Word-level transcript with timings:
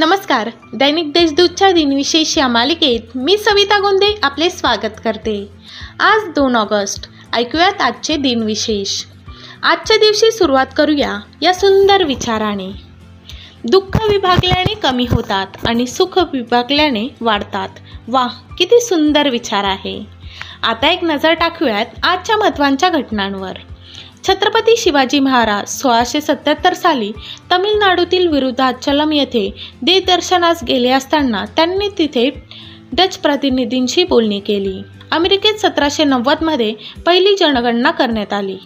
नमस्कार. 0.00 0.50
दैनिक 0.74 1.12
देशदूतच्या 1.12 1.72
दिनविशेष 1.72 2.38
या 2.38 2.48
मालिकेत 2.48 3.00
मी 3.14 3.38
सविता 3.38 3.78
गोंदे 3.78 4.18
आपले 4.22 4.50
स्वागत 4.50 5.00
करते. 5.04 5.48
आज 6.00 6.28
दोन 6.34 6.56
ऑगस्ट. 6.56 7.08
ऐकूयात 7.32 7.80
आजचे 7.80 8.16
दिनविशेष. 8.16 9.04
आजच्या 9.62 9.96
दिवशी 9.96 10.30
सुरुवात 10.30 10.66
करूया 10.76 11.20
या 11.42 11.54
सुंदर 11.54 12.04
विचाराने. 12.04 12.70
दुःख 13.64 13.98
विभागल्याने 14.08 14.74
कमी 14.74 15.06
होतात 15.10 15.46
आणि 15.68 15.86
सुख 15.86 16.18
विभागल्याने 16.18 17.08
वाढतात. 17.20 17.68
वा 18.08 18.26
किती 18.58 18.80
सुंदर 18.80 19.28
विचार 19.28 19.64
आहे. 19.64 20.06
आता 20.62 20.90
एक 20.90 21.04
नजर 21.04 21.32
टाकूयात 21.32 21.86
आजच्या 22.02 22.36
महत्त्वाच्या 22.36 22.88
घटनांवर. 22.88 23.52
छत्रपती 24.28 24.76
शिवाजी 24.76 25.18
महाराज 25.20 25.68
सोळाशे 25.68 26.20
सत्याहत्तर 26.20 26.74
साली 26.74 27.12
तमिळनाडूतील 27.52 28.26
विरुद्धाचलम 28.26 29.12
येथे 29.12 29.50
देदर्शनास 29.82 30.62
गेले 30.68 30.90
असताना 30.90 31.44
त्यांनी 31.56 31.88
तिथे 31.98 32.28
डच 32.92 33.16
प्रतिनिधींशी 33.18 34.04
बोलणी 34.04 34.40
केली. 34.40 34.82
अमेरिकेत 35.10 35.54
सतराशे 35.54 36.04
नव्वदमध्ये 36.04 36.74
पहिली 37.06 37.34
जनगणना 37.36 37.90
करण्यात 37.90 38.32
आली. 38.32 38.56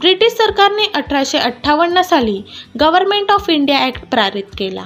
ब्रिटिश 0.00 0.32
सरकारने 0.32 0.90
अठराशे 0.94 1.38
अठ्ठावन्न 1.38 2.02
साली 2.02 2.40
गव्हर्नमेंट 2.80 3.30
ऑफ 3.30 3.50
इंडिया 3.50 3.78
ॲक्ट 3.78 4.04
पारित 4.04 4.54
केला. 4.58 4.84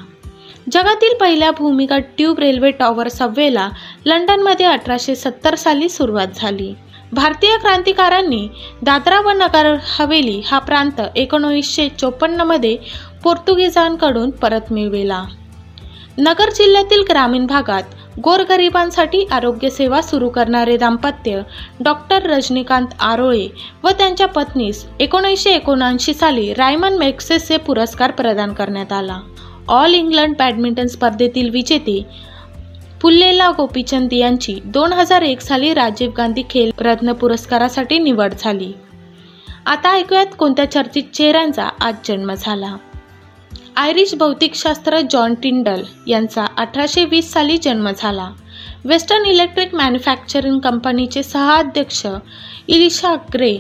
जगातील 0.73 1.17
पहिल्या 1.21 1.51
भूमिगत 1.51 2.09
ट्यूब 2.17 2.39
रेल्वे 2.39 2.71
टॉवर 2.71 3.09
सबवेला 3.09 3.69
लंडनमध्ये 4.07 4.67
अठराशे 4.67 5.15
सत्तर 5.15 5.55
साली 5.55 5.89
सुरुवात 5.89 6.27
झाली. 6.37 6.75
भारतीय 7.13 7.57
क्रांतिकारांनी 7.57 8.49
दादरा 8.83 9.21
व 9.21 9.31
नगर 9.31 9.75
हवेली 9.99 10.41
हा 10.47 10.59
प्रांत 10.59 11.01
एकोणीसशे 11.17 11.89
चोपन्नमध्ये 11.89 12.77
पोर्तुगीजांकडून 13.25 14.31
परत 14.31 14.73
मिळविला. 14.73 15.23
नगर 16.19 16.51
जिल्ह्यातील 16.51 17.03
ग्रामीण 17.11 17.47
भागात 17.47 17.95
गोरगरिबांसाठी 18.25 19.25
आरोग्यसेवा 19.31 20.01
सुरू 20.03 20.29
करणारे 20.29 20.77
दाम्पत्य 20.77 21.41
डॉक्टर 21.81 22.27
रजनीकांत 22.27 22.95
आरोळे 23.01 23.49
व 23.85 23.91
त्यांच्या 23.91 24.27
पत्नीस 24.27 24.85
एकोणीसशे 25.01 25.51
एकोणऐंशी 25.51 26.15
साली 26.15 26.53
रायमन 26.55 26.99
मॅक्सेसचे 26.99 27.57
पुरस्कार 27.57 28.11
प्रदान 28.11 28.53
करण्यात 28.53 28.93
आला. 28.93 29.19
ऑल 29.69 29.95
इंग्लंड 29.95 30.37
बॅडमिंटन 30.39 30.87
स्पर्धेतील 30.87 31.51
विजेते 31.51 32.03
पुल्लेला 33.03 33.51
गोपीचंद 33.57 34.13
यांची 34.13 34.59
दोन 34.65 34.93
हजार 34.93 35.23
एक 35.23 35.41
साली 35.41 35.75
राजीव 35.75 36.11
गांधी 36.17 36.43
खेल 36.51 36.71
रत्न 36.79 37.13
पुरस्कारासाठी 37.13 37.99
निवड 37.99 38.35
झाली. 38.39 38.73
आता 39.67 39.93
ऐकूयात 39.93 40.27
कोणत्या 40.39 40.71
चर्चित 40.71 41.03
चेहऱ्यांचा 41.15 41.69
आज 41.81 41.95
जन्म 42.05 42.35
झाला. 42.35 42.75
आयरिश 43.77 44.15
भौतिकशास्त्र 44.15 45.01
जॉन 45.01 45.35
टिंडल 45.35 45.83
यांचा 46.07 46.47
अठराशे 46.57 47.05
वीस 47.05 47.33
साली 47.33 47.57
जन्म 47.57 47.89
झाला. 47.99 48.31
वेस्टर्न 48.85 49.25
इलेक्ट्रिक 49.25 49.75
मॅन्युफॅक्चरिंग 49.75 50.59
कंपनीचे 50.59 51.23
सहाध्यक्ष 51.23 52.07
इलिशा 52.69 53.15
ग्रे 53.35 53.57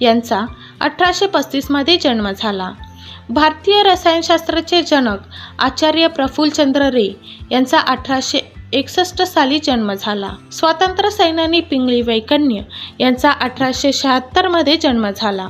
यांचा 0.00 0.40
अठराशे 0.80 1.26
पस्तीसमध्ये 1.26 1.96
जन्म 1.96 2.30
झाला. 2.36 2.70
भारतीय 3.30 3.82
रसायनशास्त्राचे 3.82 4.82
जनक 4.82 5.18
आचार्य 5.58 6.06
प्रफुल्लचंद्र 6.06 6.82
रे 6.82 7.08
यांचा 7.50 7.78
अठराशे 7.78 8.38
एकसष्ट 8.72 9.22
साली 9.22 9.58
जन्म 9.58 9.92
झाला. 9.92 10.30
स्वातंत्र्य 10.52 11.10
सैनानी 11.10 11.60
पिंगळी 11.60 12.00
वैकन्य 12.00 12.60
यांचा 13.00 13.30
अठराशे 13.30 13.92
शहात्तरमध्ये 13.92 14.76
जन्म 14.76 15.10
झाला. 15.16 15.48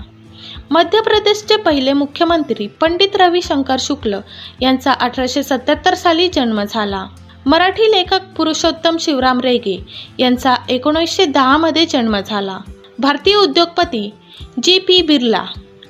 मध्य 0.70 1.00
प्रदेशचे 1.00 1.56
पहिले 1.56 1.92
मुख्यमंत्री 1.92 2.67
पंडित 2.67 3.17
रविशंकर 3.17 3.77
शुक्ल 3.80 4.19
यांचा 4.62 4.92
अठराशे 4.92 5.42
सत्याहत्तर 5.42 5.95
साली 5.95 6.29
जन्म 6.29 6.63
झाला. 6.63 7.05
मराठी 7.46 7.90
लेखक 7.90 8.20
पुरुषोत्तम 8.36 8.96
शिवराम 9.01 9.40
रेगे 9.40 9.84
यांचा 10.18 10.55
एकोणीसशे 10.68 11.24
दहामध्ये 11.24 11.86
जन्म 11.86 12.20
झाला. 12.20 12.58
भारतीय 12.98 13.34
उद्योगपती 13.34 14.11
जी 14.63 14.79
पी 14.79 15.02
बिर्ला 15.02 15.45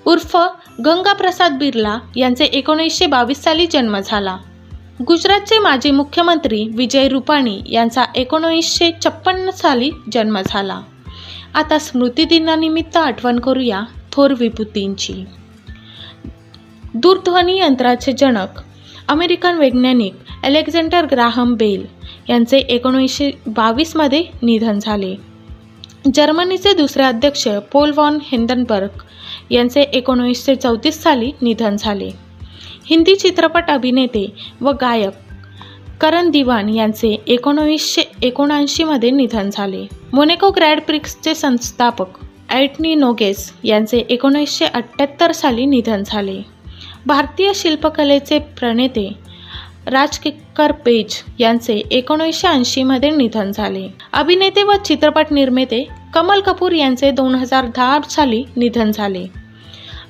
उर्फ 0.07 0.37
गंगाप्रसाद 0.85 1.53
बिर्ला 1.53 1.99
यांचे 2.17 2.45
एकोणीसशे 2.45 3.07
बावीस 3.07 3.43
साली 3.43 3.67
जन्म 3.67 3.99
झाला. 4.05 4.37
गुजरातचे 5.07 5.59
माजी 5.59 5.91
मुख्यमंत्री 5.91 6.69
विजय 6.75 7.09
रुपाणी 7.09 7.63
यांचा 7.67 8.05
एकोणीसशे 8.15 8.91
छप्पन्न 9.05 9.51
साली 9.51 9.91
जन्म 10.13 10.39
झाला. 10.47 10.81
आता 11.55 11.79
स्मृतिदिनानिमित्त 11.79 12.97
आठवण 12.97 13.39
करूया 13.39 13.83
थोर 14.13 14.35
विभूतींची. 14.39 15.25
दूरध्वनी 16.95 17.59
यंत्राचे 17.59 18.13
जनक 18.13 18.61
अमेरिकन 19.09 19.59
वैज्ञानिक 19.59 20.15
अलेक्झांडर 20.43 21.07
ग्राहम 21.11 21.55
बेल 21.55 21.87
यांचे 22.29 22.59
एकोणीसशे 22.59 23.31
बावीसमध्ये 23.47 24.25
निधन 24.43 24.79
झाले. 24.79 25.34
जर्मनीचे 26.05 26.73
दुसरे 26.73 27.03
अध्यक्ष 27.03 27.47
पोल 27.73 27.93
वॉन 27.97 28.19
हिंदनबर्ग 28.23 29.03
यांचे 29.51 29.83
एकोणीसशे 29.83 30.55
चौतीस 30.55 31.03
साली 31.03 31.31
निधन 31.43 31.77
झाले. 31.77 32.11
हिंदी 32.87 33.15
चित्रपट 33.15 33.71
अभिनेते 33.71 34.27
व 34.61 34.73
गायक 34.81 35.13
करण 36.01 36.31
दिवान 36.31 36.69
यांचे 36.69 37.17
एकोणवीसशे 37.27 38.03
एकोणऐंशीमध्ये 38.23 39.11
निधन 39.11 39.51
झाले. 39.53 39.87
मोनेको 40.13 40.51
ग्रॅड 40.51 40.81
प्रिक्सचे 40.81 41.35
संस्थापक 41.35 42.19
ॲटनी 42.51 42.95
नोगेस 42.95 43.53
यांचे 43.65 43.99
एकोणीसशे 43.99 44.65
अठ्ठ्याहत्तर 44.65 45.33
साली 45.33 45.67
निधन 45.67 46.03
झाले. 46.07 46.41
भारतीय 47.07 47.53
शिल्पकलेचे 47.55 48.39
प्रणेते 48.39 49.13
राजकी 49.87 50.31
पेज 50.61 51.23
यांचे 51.39 51.83
एकोणीसशे 51.91 52.49
ऐंशीमध्ये 52.49 53.11
निधन 53.11 53.51
झाले. 53.51 53.89
अभिनेते 54.13 54.63
व 54.63 54.73
चित्रपट 54.85 55.27
निर्माते 55.31 55.89
कमल 56.15 56.41
कपूर 56.41 56.73
यांचे 56.73 57.11
दोन 57.11 57.35
हजार 57.35 57.67
दहा 57.67 57.99
साली 58.11 58.45
निधन 58.57 58.91
झाले. 58.91 59.27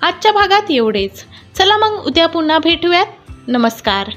आजच्या 0.03 0.33
भागात 0.33 0.71
एवढेच. 0.71 1.25
चला 1.55 1.77
मग 1.77 2.05
उद्या 2.07 2.27
पुन्हा 2.27 2.59
भेटूयात. 2.59 3.07
नमस्कार. 3.49 4.11